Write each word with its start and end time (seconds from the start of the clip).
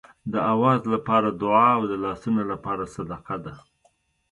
د 0.31 0.33
آواز 0.53 0.81
لپاره 0.93 1.27
دعا 1.41 1.69
او 1.77 1.83
د 1.91 1.93
لاسونو 2.05 2.41
لپاره 2.51 2.83
صدقه 2.95 3.35
ده. 3.45 3.53